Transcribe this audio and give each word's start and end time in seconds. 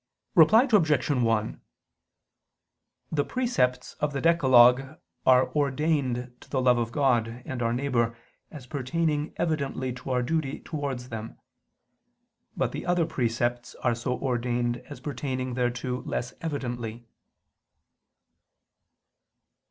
Reply 0.33 0.67
Obj. 0.73 1.09
1: 1.11 1.61
The 3.11 3.23
precepts 3.23 3.93
of 3.99 4.13
the 4.13 4.19
decalogue 4.19 4.99
are 5.27 5.53
ordained 5.55 6.35
to 6.41 6.49
the 6.49 6.59
love 6.59 6.79
of 6.79 6.91
God 6.91 7.43
and 7.45 7.61
our 7.61 7.71
neighbor 7.71 8.17
as 8.49 8.65
pertaining 8.65 9.31
evidently 9.37 9.93
to 9.93 10.09
our 10.09 10.23
duty 10.23 10.59
towards 10.61 11.09
them; 11.09 11.37
but 12.57 12.71
the 12.71 12.83
other 12.87 13.05
precepts 13.05 13.75
are 13.83 13.93
so 13.93 14.17
ordained 14.19 14.77
as 14.89 14.99
pertaining 14.99 15.53
thereto 15.53 16.01
less 16.03 16.33
evidently. 16.41 17.05